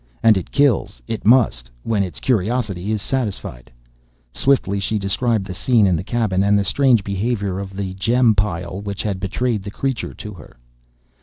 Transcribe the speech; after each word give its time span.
And 0.23 0.35
it 0.35 0.49
kills 0.51 0.99
it 1.05 1.27
must 1.27 1.69
when 1.83 2.01
its 2.01 2.19
curiosity 2.19 2.91
is 2.91 3.03
satisfied." 3.03 3.71
Swiftly 4.33 4.79
she 4.79 4.97
described 4.97 5.45
the 5.45 5.53
scene 5.53 5.85
in 5.85 5.95
the 5.95 6.03
cabin 6.03 6.41
and 6.41 6.57
the 6.57 6.63
strange 6.63 7.03
behavior 7.03 7.59
of 7.59 7.75
the 7.75 7.93
gem 7.93 8.33
pile 8.33 8.81
which 8.81 9.03
had 9.03 9.19
betrayed 9.19 9.61
the 9.61 9.69
creature 9.69 10.15
to 10.15 10.33
her. 10.33 10.57